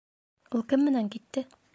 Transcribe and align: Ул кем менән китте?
Ул 0.59 0.63
кем 0.71 0.83
менән 0.87 1.11
китте? 1.17 1.45